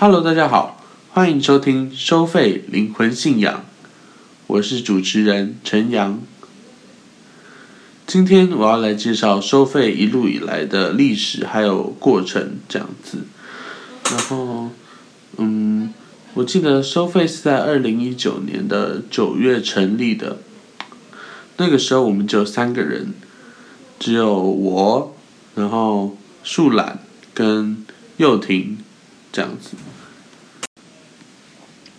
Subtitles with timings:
[0.00, 3.64] Hello，大家好，欢迎收听收费灵魂信仰，
[4.46, 6.20] 我是主持人陈阳。
[8.06, 13.24] 今天我要来介绍收费一路以来的历史还有过程这样子。
[14.04, 14.70] 然后，
[15.38, 15.92] 嗯，
[16.34, 20.38] 我记得收费是在二零一九年的九月成立的，
[21.56, 23.14] 那个时候我们只有三个人，
[23.98, 25.16] 只有我，
[25.56, 27.00] 然后树懒
[27.34, 27.84] 跟
[28.18, 28.78] 佑婷
[29.32, 29.70] 这样子。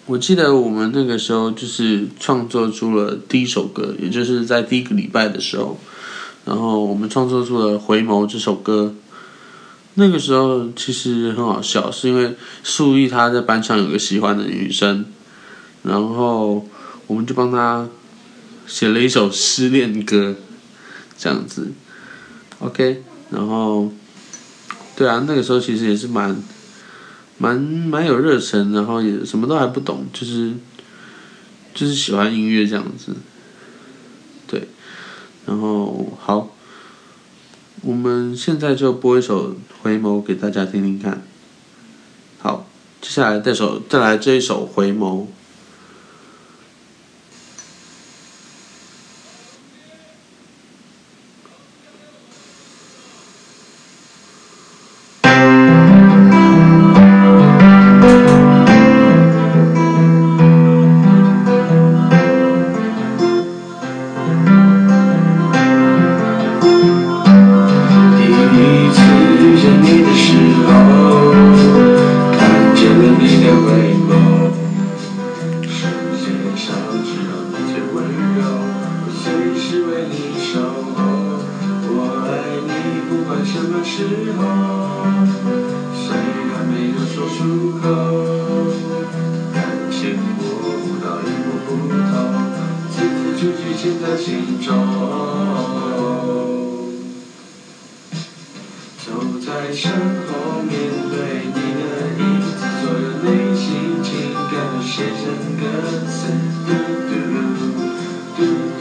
[0.09, 5.77] 我记得我们那个时候就是创作出了第一首歌，也就是在第一个礼拜的时候，
[6.45, 8.95] 然后我们创作出了《回眸》这首歌。
[9.93, 15.05] 那个时候其实很好笑，是因为树毅他在班上有个喜欢的女生，
[15.83, 16.67] 然后
[17.05, 17.87] 我们就帮他
[18.65, 20.35] 写了一首失恋歌，
[21.19, 21.71] 这样子。
[22.57, 23.91] OK，然后
[24.95, 26.35] 对啊，那个时候其实也是蛮。
[27.39, 30.53] 蛮蛮有热忱，然后也什么都还不懂，就是
[31.73, 33.15] 就是喜欢音乐这样子，
[34.45, 34.67] 对，
[35.47, 36.55] 然后好，
[37.81, 41.23] 我们现在就播一首《回眸》给大家听听看。
[42.39, 42.67] 好，
[43.01, 45.23] 接下来这首再来这一首《回眸》。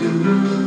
[0.00, 0.57] 好，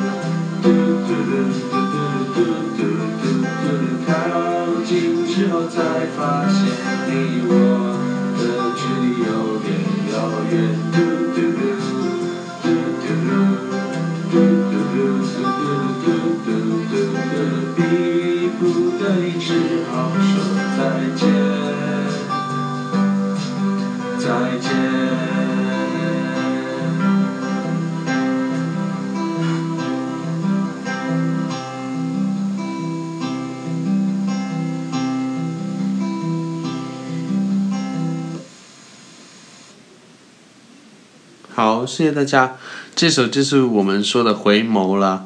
[41.91, 42.55] 谢谢大家。
[42.95, 45.25] 这首就是我们说的回眸啦，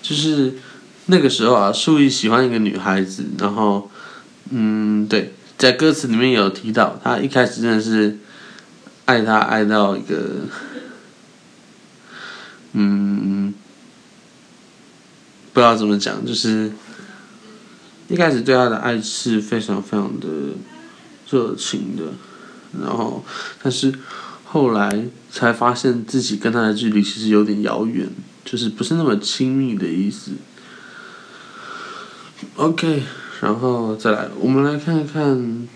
[0.00, 0.54] 就是
[1.06, 3.90] 那个时候啊，树毅喜欢一个女孩子，然后，
[4.48, 8.18] 嗯，对，在歌词里面有提到，他一开始真的是
[9.04, 10.46] 爱她爱到一个，
[12.72, 13.52] 嗯，
[15.52, 16.72] 不知道怎么讲，就是
[18.08, 20.26] 一开始对她的爱是非常非常的
[21.30, 22.04] 热情的，
[22.82, 23.22] 然后，
[23.62, 23.92] 但是。
[24.48, 25.04] 后来
[25.36, 28.08] 才发现自己跟他的距离其实有点遥远，
[28.42, 30.32] 就是不是那么亲密的意思。
[32.54, 33.02] OK，
[33.42, 35.68] 然后再来，我们来看看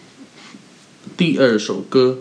[1.15, 2.21] 第二首歌。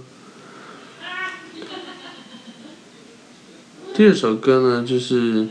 [3.95, 5.47] 第二首歌呢，就是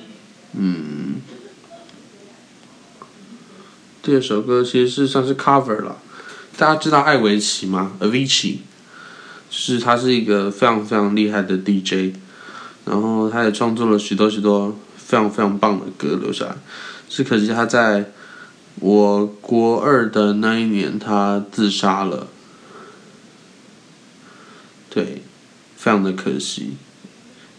[0.53, 1.23] 嗯，
[4.03, 5.97] 第二首歌其实是算是 cover 了。
[6.59, 8.59] 大家知道艾维奇吗？Avicii。
[9.51, 12.15] 是，他是一个非常非常厉害的 DJ，
[12.85, 16.57] 然后他也创作了许多许多非常非常棒的歌留下来。
[17.09, 18.13] 只可惜他在
[18.77, 22.29] 我国二的那一年，他自杀了。
[24.91, 25.23] 对，
[25.77, 26.77] 非常的可惜，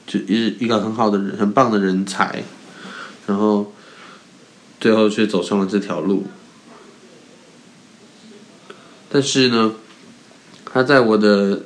[0.05, 2.43] 就一一个很好的人，很棒的人才，
[3.25, 3.73] 然后
[4.79, 6.27] 最后却走上了这条路。
[9.09, 9.73] 但是呢，
[10.63, 11.63] 他在我的。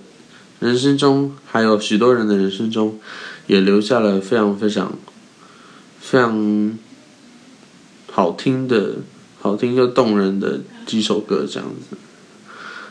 [0.64, 2.98] 人生中还有许多人的人生中，
[3.48, 4.94] 也留下了非常非常
[6.00, 6.78] 非常
[8.10, 8.96] 好听的、
[9.42, 11.98] 好听又动人的几首歌，这样子。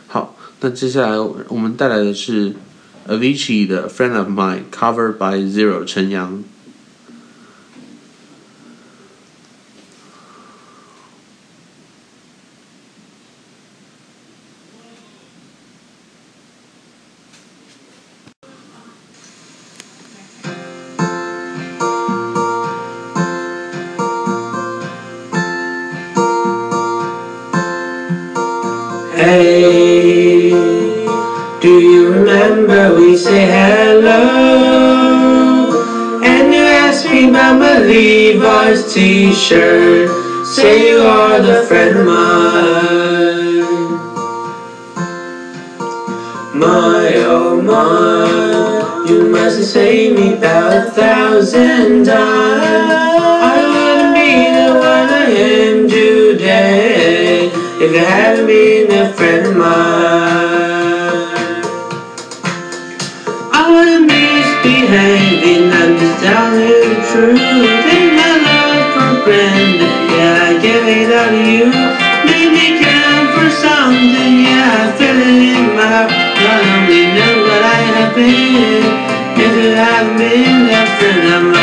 [0.05, 2.53] 好，那接下来我们带来的是
[3.07, 6.43] Avicii 的《Friend of Mine》，Covered by Zero 陈阳。
[39.53, 43.61] Say you are the friend of mine.
[46.59, 52.93] My oh my, you must saved me about a thousand times.
[53.45, 59.55] I wouldn't be the one I am today if you hadn't been a friend of
[59.55, 60.93] mine.
[63.53, 67.82] I wouldn't be misbehaving, I'm just telling you the truth.
[69.23, 71.71] Brenda, yeah, I gave it all to you.
[72.27, 76.11] Made me count for something, yeah, I feel it in my heart.
[76.11, 78.83] I only know what I have been
[79.39, 81.62] if you hadn't been a friend of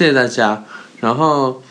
[0.00, 0.64] 谢谢大家。
[1.00, 1.62] 然后，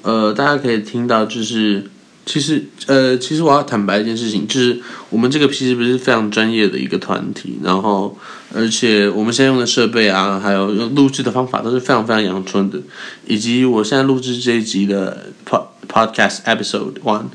[0.00, 1.84] 呃，大家可以听到，就是
[2.24, 4.80] 其实，呃，其实我要坦白一件事情，就是
[5.10, 8.16] 我们这个其实不是非常专业的一个团体，然后，
[8.54, 12.80] 而且我们现在用的设备啊，还有录制的方法都是非常非常阳春的，
[13.26, 17.26] 以及我现在录制这一集的 pod podcast episode one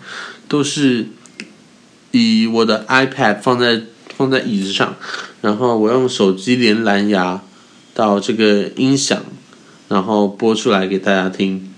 [0.48, 1.10] 都是
[2.10, 3.84] 以我的 iPad 放在
[4.18, 4.96] 放在椅子上，
[5.42, 7.40] 然后我用手机连蓝牙
[7.94, 9.24] 到这个音响，
[9.94, 11.72] 然后播出来给大家听。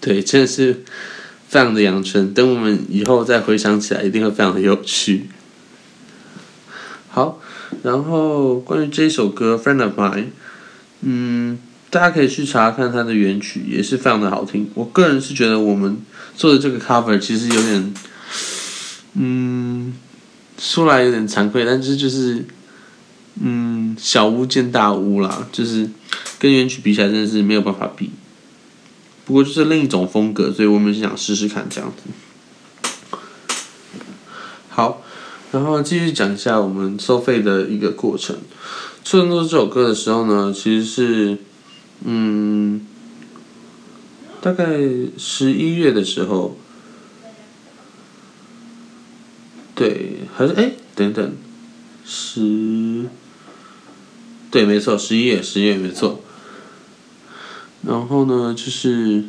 [0.00, 0.82] 对，真的是
[1.46, 2.32] 非常的养成。
[2.32, 5.28] 等我们以后再回想起来，一定会非常的有趣。
[7.10, 7.38] 好，
[7.82, 10.22] 然后关于这首歌《Friend of Mine》，
[11.02, 11.58] 嗯，
[11.90, 14.70] 大家可以去查看它的原曲，也是非常的好听。
[14.72, 15.98] 我个人是觉得我们
[16.34, 17.94] 做的这个 cover 其实有点，
[19.14, 19.92] 嗯，
[20.58, 22.44] 说来有点惭愧，但是就是，
[23.40, 25.90] 嗯，小巫见大巫啦，就是
[26.38, 28.10] 跟原曲比起来，真的是没有办法比。
[29.26, 33.18] 不过就是另一种风格，所以我们是想试试看这样子。
[34.68, 35.02] 好，
[35.52, 38.36] 然后继续讲一下我们收费的一个过程。
[39.04, 41.38] 创作这首歌的时候呢，其实是，
[42.04, 42.86] 嗯，
[44.40, 44.66] 大概
[45.16, 46.56] 十一月的时候，
[49.74, 51.36] 对，还是哎，等等，
[52.04, 53.06] 十，
[54.54, 56.20] 对，没错，十一月，十一月没错。
[57.82, 59.24] 然后呢，就是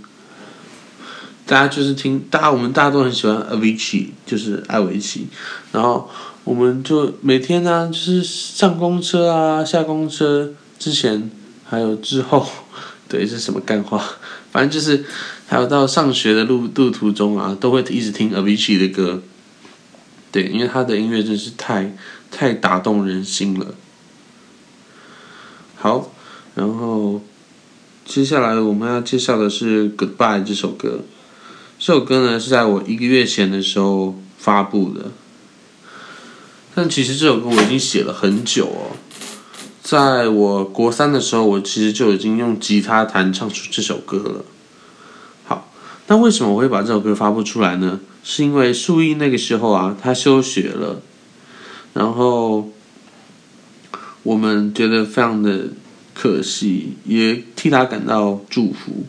[1.47, 5.25] 大家就是听，大家我们大家都很喜欢 Avicii，就是艾维奇。
[5.71, 6.07] 然后
[6.43, 11.31] 我们就每天呢，就是上公车啊，下公车之前，
[11.67, 12.47] 还有之后，
[13.09, 13.99] 对，是什么干话？
[14.51, 15.05] 反正就是
[15.47, 19.23] 还有到上学的路路途中啊，都会一直听 Avicii 的歌。
[20.31, 21.97] 对，因为他的音乐真是太
[22.29, 23.73] 太打动人心了。
[25.75, 26.11] 好，
[26.55, 27.21] 然后。
[28.07, 30.99] 接下来我们要介绍的是《Goodbye》这首歌。
[31.79, 35.09] 这首歌呢是在我一个月前的时候发布的，
[36.75, 38.95] 但其实这首歌我已经写了很久哦。
[39.81, 44.45] 在我国三的时候，我其实就已经用吉他弹唱出这首歌了。
[45.45, 45.71] 好，
[46.05, 47.99] 那为什么我会把这首歌发布出来呢？
[48.23, 51.01] 是因为树毅那个时候啊，他休学了，
[51.93, 52.69] 然后
[54.25, 55.69] 我们觉得非常的。
[56.17, 59.05] 可惜，也替他感到祝福。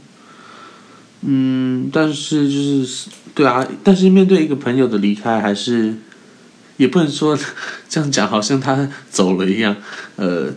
[1.21, 5.99] 嗯，但是就是对啊，但是面对一个朋友的离开，还是
[6.79, 7.39] 也不能说
[7.89, 9.77] 这样讲，好像他走了一样。
[10.17, 10.53] 呃，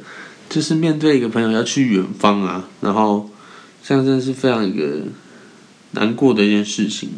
[0.49, 3.29] 就是面对一个朋友要去远方啊，然后
[3.83, 5.03] 这样真的是非常一个
[5.91, 7.11] 难过的一件事情。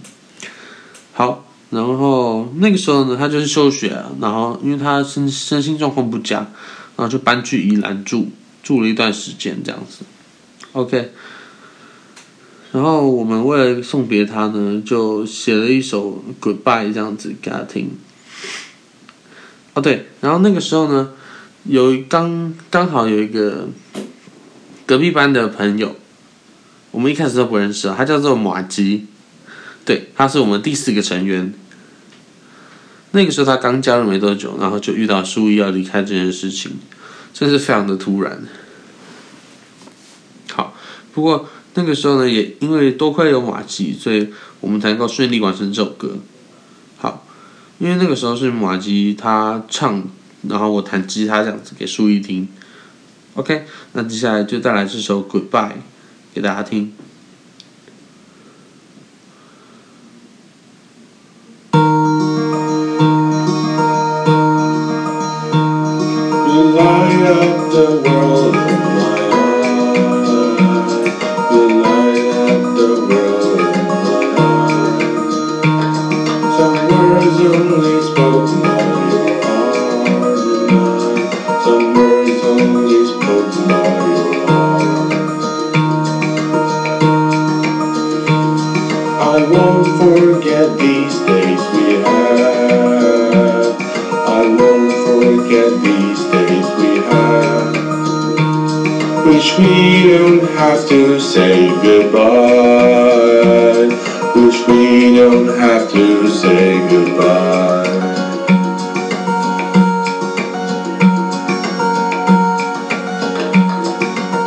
[1.14, 6.52] 好，然后那个时候呢，他就是休学啊，然后因为他身身心状况不佳，
[7.02, 8.30] 然后就搬去宜兰住。
[8.62, 10.06] 住了一段时间这样子
[10.74, 11.12] ，OK。
[12.72, 17.90] 然后我们为了送别他呢，就写了一首 Goodbye 这样子给他听。
[19.74, 21.10] 哦对，然后那个时候呢，
[21.64, 23.68] 有刚刚好有一个
[24.86, 25.96] 隔壁班的朋友，
[26.92, 29.08] 我们一开始都不认识啊，他叫做马吉，
[29.84, 31.52] 对，他是我们第四个成员。
[33.12, 36.80] 那个时候他刚加入没多久，然后就遇到苏毅要离开这件事情。
[37.34, 38.44] 真是非常的突然。
[40.52, 40.74] 好，
[41.14, 44.28] 不过那个时候呢，也因为多亏有马吉，所以
[44.60, 46.18] 我们才能够顺利完成这首歌。
[46.98, 47.26] 好，
[47.80, 50.04] 因为那个时候是马吉他唱，
[50.50, 52.50] 然后我弹吉他这样子给舒一听。
[53.36, 55.76] OK，那接下来就带来这首 Goodbye
[56.34, 56.94] 给大家听。
[106.92, 107.88] Goodbye.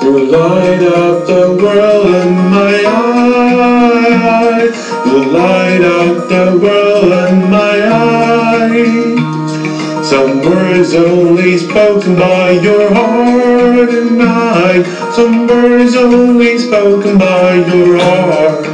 [0.02, 4.76] You light up the world in my eyes.
[5.06, 9.24] You light up the world in my eyes.
[10.06, 14.86] Some words only spoken by your heart and mind.
[15.14, 18.73] Some words only spoken by your heart.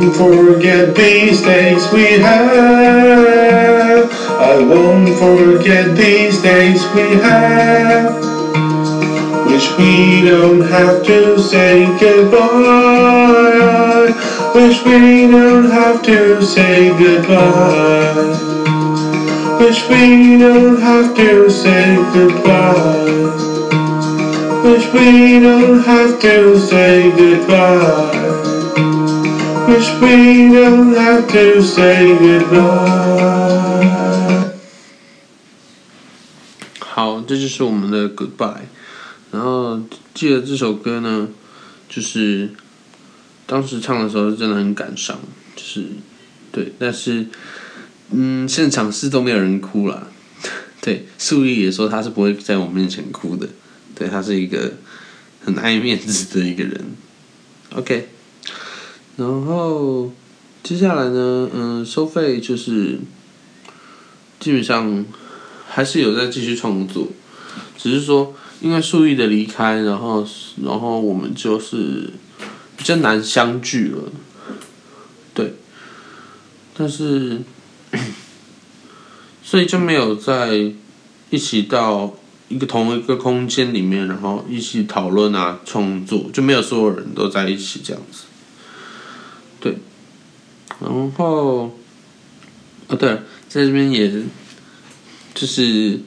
[0.00, 4.08] Won't forget these days we had.
[4.40, 8.08] I won't forget these days we had.
[9.44, 13.34] Wish we don't have to say goodbye.
[14.54, 18.38] Wish we don't have to say goodbye.
[19.60, 23.04] Wish we don't have to say goodbye.
[24.64, 28.49] Wish we don't have to say goodbye.
[29.70, 33.70] Wish we don't have to say goodbye.
[36.80, 38.62] 好，这就是我们的 Goodbye。
[39.30, 39.80] 然后
[40.12, 41.28] 记得这首歌呢，
[41.88, 42.50] 就是
[43.46, 45.16] 当时唱的时候真的很感伤，
[45.54, 45.86] 就是
[46.50, 47.28] 对，但是
[48.10, 50.08] 嗯，现场是都没有人哭啦。
[50.82, 53.48] 对，素丽也说他是不会在我面前哭的，
[53.94, 54.72] 对他是一个
[55.44, 56.96] 很爱面子的一个人。
[57.76, 58.08] OK，
[59.16, 60.10] 然后
[60.62, 62.98] 接下来呢，嗯，收费就是
[64.38, 65.04] 基本上
[65.68, 67.08] 还是有在继续创作，
[67.76, 70.26] 只是说因为树毅的离开，然后
[70.64, 72.10] 然后我们就是
[72.76, 74.02] 比较难相聚了，
[75.34, 75.54] 对，
[76.76, 77.40] 但是
[79.42, 80.72] 所以就没有在
[81.28, 82.14] 一起到
[82.48, 88.24] 一个同一个空间里面，然后一起讨论啊创作，就没有所有人都在一起这样子，
[90.80, 91.72] 然后
[92.88, 94.10] 哦对了，在这边也
[95.34, 96.00] 就是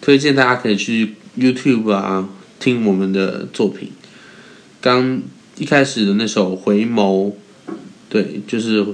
[0.00, 2.28] 推荐大家可以去 YouTube 啊
[2.58, 3.90] 听我们的作品。
[4.80, 5.22] 刚
[5.56, 7.32] 一开始的那首《回眸》，
[8.08, 8.84] 对，就是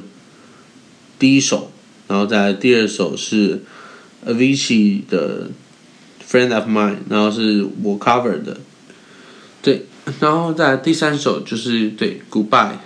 [1.19, 1.71] 第一首，
[2.07, 3.63] 然后再来第二首是
[4.27, 5.51] Avicii 的
[6.31, 8.59] 《Friend of Mine》，然后是我 cover 的，
[9.63, 9.87] 对，
[10.21, 12.77] 然后再来第三首就是对 Goodbye。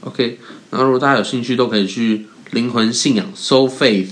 [0.00, 0.38] OK，
[0.70, 4.10] 然后如果大家有兴趣，都可以去灵魂信仰 Soul Faith。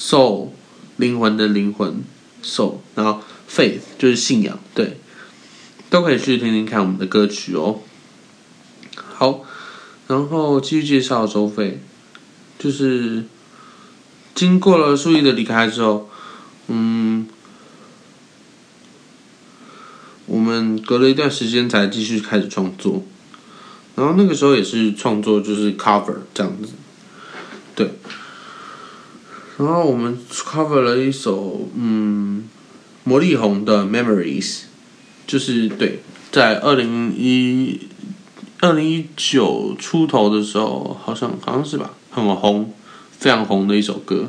[0.00, 0.50] soul
[0.96, 2.04] 灵魂的灵魂
[2.40, 5.00] soul，然后 faith 就是信仰，对，
[5.90, 7.80] 都可以去听听看我们的歌曲哦。
[8.94, 9.40] 好，
[10.06, 11.80] 然后继续介绍收费，
[12.60, 13.24] 就是
[14.36, 16.08] 经过了树毅的离开之后，
[16.68, 17.26] 嗯，
[20.26, 23.02] 我们隔了一段时间才继续开始创作，
[23.98, 26.68] 然后那个时候也是创作就是 cover 这样子，
[27.74, 27.90] 对。
[29.56, 32.48] 然后我们 cover 了一首嗯，
[33.02, 34.60] 魔力红的 Memories，
[35.26, 35.98] 就是对，
[36.30, 37.80] 在二零一
[38.60, 42.72] 二零一九出头的时候，好像好像是吧，很红，
[43.10, 44.28] 非常红的一首歌。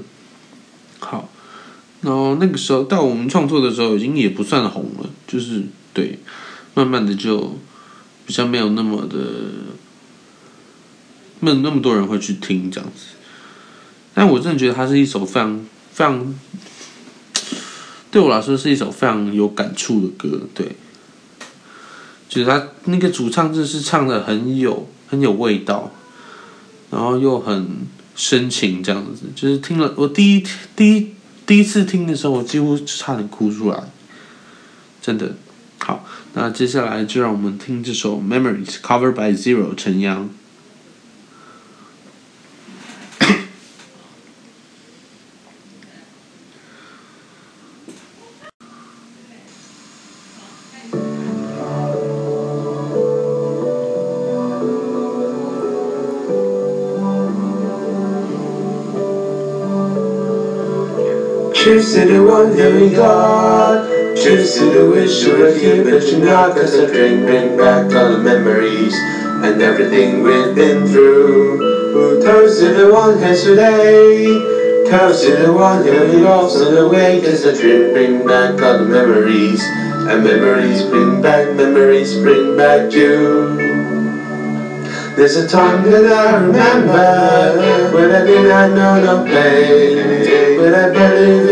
[0.99, 1.29] 好，
[2.01, 5.61] 然后那个时候到我们创作的时候，已经也不算红了，就是
[5.93, 6.17] 对，
[6.73, 7.55] 慢慢的就
[8.29, 9.17] 比较没有那么的，
[11.39, 13.15] 没有那么多人会去听这样子。
[14.13, 16.35] 但我真的觉得它是一首非常非常，
[18.11, 20.41] 对我来说是一首非常有感触的歌。
[20.53, 20.75] 对，
[22.29, 25.91] 就是他那个主唱真是唱的很有很有味道，
[26.91, 29.23] 然后又很深情这样子。
[29.35, 30.45] 就是听了我第一
[30.75, 31.15] 第一
[31.47, 33.83] 第一次听的时候，我几乎差点哭出来，
[35.01, 35.35] 真的。
[35.81, 39.73] 好，那接下来就让我们听这首《Memories》Cover by Zero
[61.81, 63.88] said the one that we
[64.21, 66.51] Cheers to the wish you were here, but you're.
[66.51, 72.21] Cause the drink bring back all the memories and everything we've been through.
[72.21, 74.25] Toast to the one today.
[74.89, 77.21] Toast to the one that we lost on the way.
[77.21, 79.63] Cause the drink bring back all the memories.
[79.63, 83.55] And memories bring back, memories bring back you.
[85.15, 90.93] There's a time that I remember when I did not know no pain, but I
[90.93, 91.48] forever.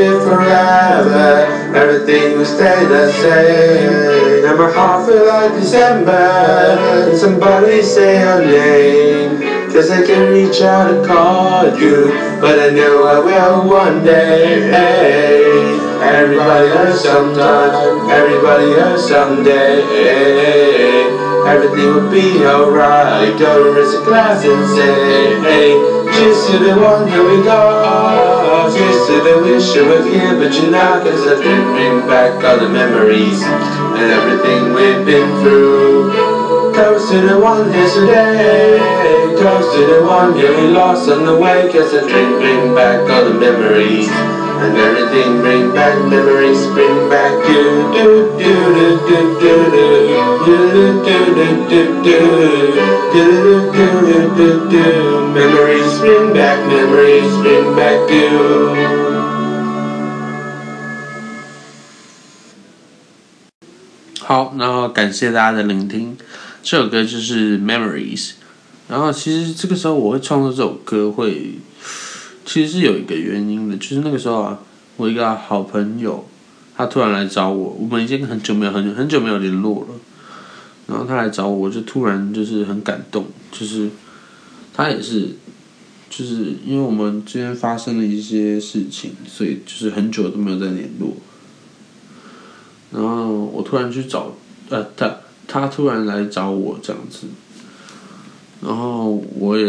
[1.77, 4.46] Everything will stay the same.
[4.46, 7.15] And heart feel like December.
[7.15, 9.72] Somebody say your name.
[9.72, 12.07] Cause I can reach out and call you,
[12.41, 14.72] but I know I will one day.
[16.01, 21.26] Everybody hurts sometime, everybody hurts someday.
[21.48, 23.32] Everything will be alright.
[23.39, 25.72] Go raise a glass and say, hey,
[26.12, 28.75] cheers to the one that we got.
[28.75, 31.04] Cheers to the wish you were here, but you're not.
[31.04, 36.12] Cause I did bring back all the memories and everything we've been through.
[36.75, 38.84] Toast to the one today.
[39.39, 41.72] Toast to the one we lost on the way.
[41.72, 44.10] Cause I did bring back all the memories.
[44.62, 47.90] And everything bring back memories, bring back you.
[47.92, 52.18] Do do do do do do do do do do do
[53.12, 53.26] do
[54.06, 54.87] do do do
[55.32, 58.76] Memories bring back memories, bring back you.
[64.21, 66.16] 好，然后感谢大家的聆听。
[66.62, 68.30] 这首歌就是《Memories》，
[68.88, 71.58] 然后其实这个时候我会创作这首歌会，
[72.48, 74.60] 其实是有一个原因的，就是那个时候啊，
[74.96, 76.25] 我一个好朋友，
[76.77, 79.88] 他突然来找我，我们已经很久没有很久很久没有联络了，
[80.88, 83.90] 然后他来找我，我就突然就是很感动，就是
[84.74, 85.36] 他也是，
[86.10, 91.18] 就是因为我们之间发生了一些事情，所以就是很久都没有再联络。
[92.94, 94.31] 然后我突然去找，
[94.70, 97.27] 呃，他他突然来找我这样子，
[98.62, 99.66] 然后我也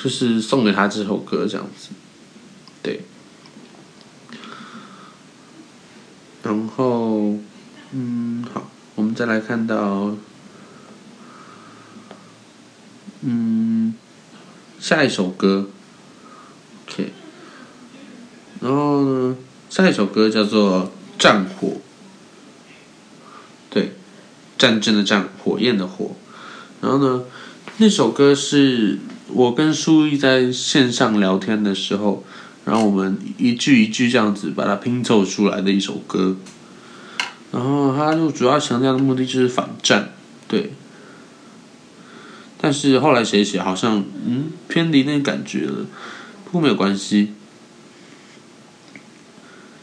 [0.00, 1.88] 就是送给他这首歌这样子，
[2.82, 3.00] 对，
[6.42, 7.36] 然后
[7.92, 10.16] 嗯，好，我们再来看到，
[13.20, 13.94] 嗯，
[14.80, 15.68] 下一首歌
[16.86, 17.12] ，OK，
[18.60, 19.36] 然后呢，
[19.70, 20.86] 下一首歌叫做
[21.18, 21.68] 《战火》。
[23.70, 23.92] 对，
[24.58, 26.16] 战争的战，火焰的火。
[26.80, 27.24] 然后呢，
[27.76, 32.24] 那首歌是我跟舒毅在线上聊天的时候，
[32.64, 36.36] 然后我们一句一句这样子把它拼凑出来的一首歌。
[37.50, 40.12] 然后它就主要强调的目的就是反战，
[40.48, 40.72] 对。
[42.58, 45.86] 但是后来写写，好像嗯偏离那个感觉了，
[46.44, 47.32] 不过没有关系，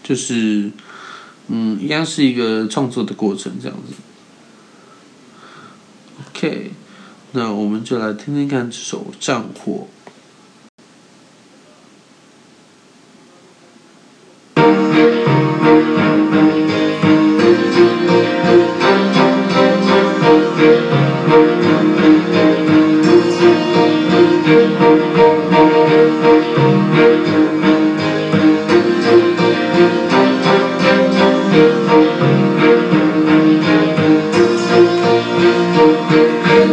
[0.04, 0.72] 就是。
[1.52, 3.96] 嗯，应该是一个创作的过程这样子。
[6.30, 6.72] OK，
[7.32, 9.88] 那我们就来听听看这首《战火》。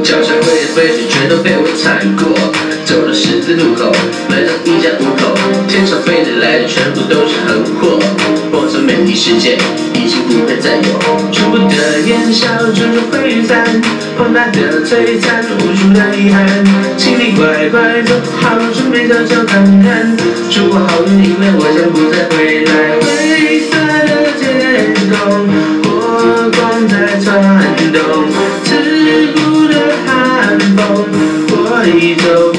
[0.07, 2.31] 脚下灰的灰尘全都被我踩过，
[2.85, 3.91] 走到十字路口，
[4.31, 5.35] 买到一家五口，
[5.67, 7.99] 天上飞的来的全部都是横祸。
[8.55, 9.59] 我从美丽世界
[9.99, 10.95] 已经不会再有，
[11.35, 13.67] 触不得烟消处处挥散，
[14.17, 16.47] 庞大的璀璨，无数的遗憾，
[16.97, 20.17] 请你乖乖走好，准备悄悄看看，
[20.55, 22.95] 祝我好运，因为我将不再回来。
[23.03, 23.75] 灰色
[24.07, 25.51] 的天空，
[32.15, 32.56] know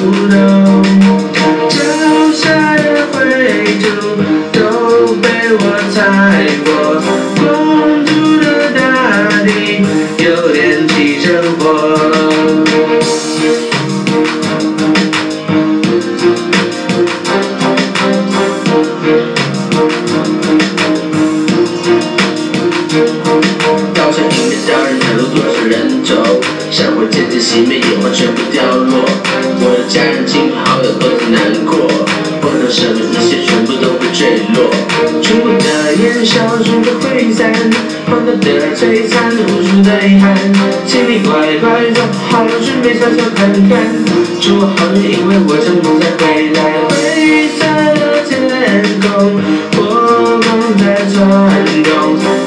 [38.78, 40.38] 璀璨，无数的遗憾，
[40.86, 43.72] 请你乖乖走好，准备悄悄看看，
[44.40, 46.60] 祝我好运，因为我将不再回来。
[46.88, 46.96] 灰
[47.58, 47.60] 色
[47.98, 48.32] 的天
[49.02, 49.10] 空，
[49.74, 49.76] 火
[50.44, 50.86] 光转
[51.84, 51.90] 动，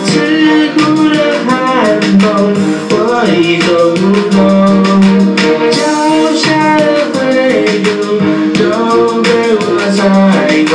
[0.07, 0.09] 刺
[0.77, 1.51] 骨的寒
[2.21, 2.23] 风，
[2.91, 2.95] 我
[3.35, 4.39] 已走不动。
[5.73, 5.83] 脚
[6.37, 7.19] 下的灰
[7.83, 7.89] 土
[8.55, 8.63] 都
[9.21, 9.61] 被我
[9.97, 9.99] 踩
[10.71, 10.73] 过，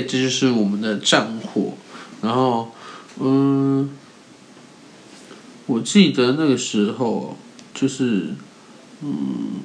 [0.00, 1.74] 这就是我们的战火。
[2.22, 2.70] 然后，
[3.18, 3.90] 嗯，
[5.66, 7.36] 我记得那个时候
[7.74, 8.28] 就是，
[9.02, 9.62] 嗯，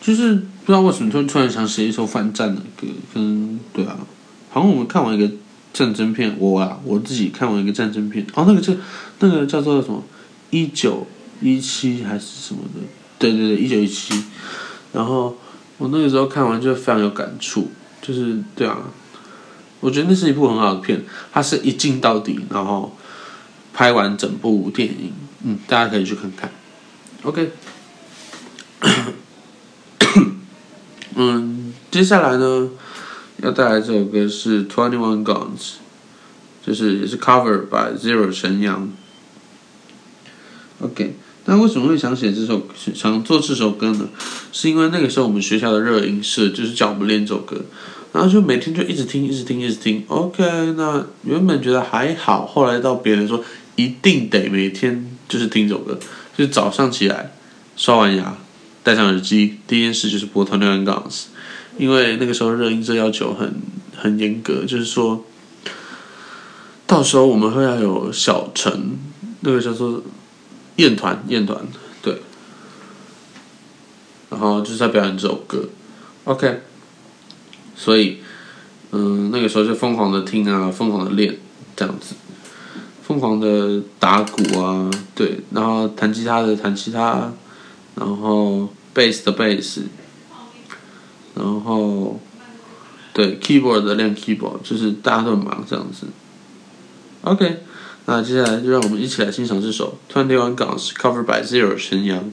[0.00, 3.96] 就是不知道为什么突然突然想写一首反战的歌，跟对啊，
[4.50, 5.34] 好像我们看完一个
[5.72, 8.74] 战争片，我啊我自己看完一个战争片，哦，那个叫
[9.20, 10.04] 那个叫做什么
[10.50, 11.06] 一九
[11.40, 12.80] 一七还是什么的，
[13.18, 14.22] 对对对，一九一七，
[14.92, 15.34] 然后。
[15.78, 18.78] 我那个时候看完就非常有感触，就是对啊，
[19.80, 22.96] 我觉得那是一部很好的片，它是一镜到底，然后
[23.74, 25.12] 拍完整部电影，
[25.44, 26.50] 嗯，大家可以去看看。
[27.22, 27.50] OK，
[31.16, 32.70] 嗯，接下来呢
[33.42, 35.74] 要带来这首歌是 Twenty One Guns，
[36.64, 38.90] 就是也是 cover by Zero 神阳。
[40.80, 41.15] OK。
[41.48, 44.08] 那为什么会想写这首想做这首歌呢？
[44.50, 47.56] 是因为那个时候我们学校的热音社就是叫我们练这首歌，
[48.12, 50.02] 然后就每天就一直听，一直听，一直听。
[50.08, 50.42] OK，
[50.76, 53.44] 那原本觉得还好，后来到别人说
[53.76, 55.96] 一定得每天就是听这首歌，
[56.36, 57.32] 就是早上起来
[57.76, 58.36] 刷完牙，
[58.82, 61.10] 戴上耳机，第一件事就是播《Twenty One Guns》，
[61.78, 63.54] 因为那个时候热音社要求很
[63.96, 65.24] 很严格，就是说
[66.88, 68.98] 到时候我们会要有小城，
[69.42, 70.02] 那个叫做。
[70.76, 71.66] 燕团，燕团，
[72.02, 72.20] 对，
[74.30, 75.68] 然后就是在表演这首歌
[76.24, 76.60] ，OK，
[77.74, 78.18] 所以，
[78.90, 81.38] 嗯，那个时候就疯狂的听啊，疯狂的练，
[81.74, 82.14] 这样子，
[83.02, 87.32] 疯狂的打鼓啊，对，然后弹吉他的弹吉他，
[87.94, 89.84] 然后贝斯的贝斯，
[91.34, 92.20] 然后，
[93.14, 96.06] 对，keyboard 的练 keyboard，就是大家都很忙这样子
[97.22, 97.62] ，OK。
[98.08, 102.32] 那接下来就让我们一起来欣赏这首《Twenty One Guns》，cover by Zero 陈阳。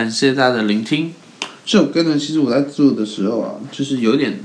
[0.00, 1.12] 感谢大家的聆听。
[1.66, 4.40] 这首歌呢，其实我在做的时候啊，就是有点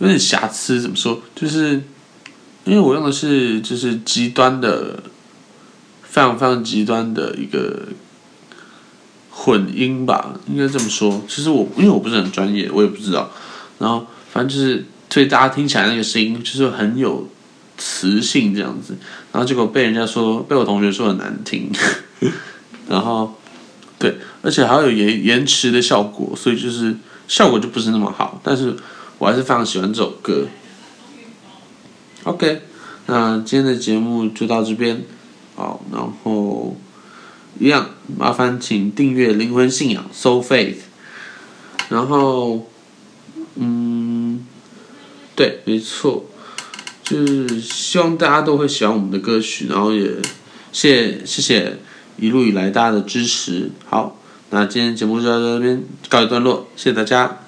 [0.00, 1.22] 有点瑕疵，怎么说？
[1.32, 1.80] 就是
[2.64, 5.00] 因为我用的是就是极端的，
[6.02, 7.86] 非常非常极端的一个
[9.30, 11.22] 混音吧，应该这么说。
[11.28, 13.30] 其实我因为我不是很专业，我也不知道。
[13.78, 17.28] 然后反正就是，所以大家听起来那个声音就是很有
[17.78, 18.96] 磁性这样子。
[19.30, 21.70] 然后结果被人家说，被我同学说很难听，
[22.90, 23.38] 然后。
[23.98, 26.96] 对，而且还有延延迟的效果，所以就是
[27.28, 28.40] 效果就不是那么好。
[28.42, 28.76] 但是
[29.18, 30.46] 我还是非常喜欢这首歌。
[32.24, 32.62] OK，
[33.06, 35.02] 那今天的节目就到这边，
[35.54, 36.76] 好，然后
[37.58, 40.78] 一样麻烦请订阅灵魂信仰 （So Faith，
[41.88, 42.68] 然后
[43.54, 44.46] 嗯，
[45.34, 46.26] 对，没错，
[47.04, 50.10] 就是希望大家都会喜欢我们的歌曲，然后也
[50.72, 51.78] 谢谢谢。
[52.18, 54.16] 一路以来大家的支持，好，
[54.54, 57.41] 那今天节目就到这边告一段落，谢谢大家。